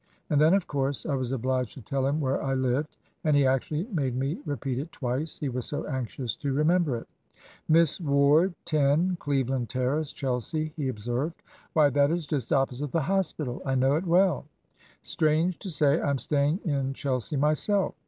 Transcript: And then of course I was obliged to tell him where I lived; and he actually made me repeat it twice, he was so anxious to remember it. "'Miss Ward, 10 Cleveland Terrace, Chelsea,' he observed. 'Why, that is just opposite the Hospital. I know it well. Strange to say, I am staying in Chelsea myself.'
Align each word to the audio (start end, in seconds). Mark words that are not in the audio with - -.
And 0.31 0.41
then 0.41 0.55
of 0.55 0.65
course 0.65 1.05
I 1.05 1.13
was 1.13 1.31
obliged 1.31 1.75
to 1.75 1.81
tell 1.83 2.07
him 2.07 2.19
where 2.19 2.41
I 2.43 2.55
lived; 2.55 2.97
and 3.23 3.35
he 3.35 3.45
actually 3.45 3.83
made 3.93 4.15
me 4.15 4.39
repeat 4.47 4.79
it 4.79 4.91
twice, 4.91 5.37
he 5.37 5.47
was 5.47 5.67
so 5.67 5.85
anxious 5.85 6.35
to 6.37 6.53
remember 6.53 6.95
it. 6.97 7.07
"'Miss 7.69 7.99
Ward, 8.01 8.55
10 8.65 9.17
Cleveland 9.17 9.69
Terrace, 9.69 10.11
Chelsea,' 10.11 10.73
he 10.75 10.87
observed. 10.87 11.43
'Why, 11.73 11.91
that 11.91 12.09
is 12.09 12.25
just 12.25 12.51
opposite 12.51 12.91
the 12.91 13.01
Hospital. 13.01 13.61
I 13.63 13.75
know 13.75 13.95
it 13.95 14.07
well. 14.07 14.45
Strange 15.03 15.59
to 15.59 15.69
say, 15.69 16.01
I 16.01 16.09
am 16.09 16.17
staying 16.17 16.61
in 16.65 16.95
Chelsea 16.95 17.35
myself.' 17.35 17.93